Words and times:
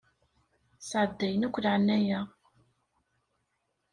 Sɛeddayen 0.89 1.45
akk 1.47 1.55
laɛnaya. 1.63 2.19